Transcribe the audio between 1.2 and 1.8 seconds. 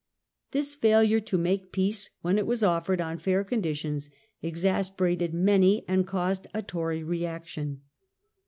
make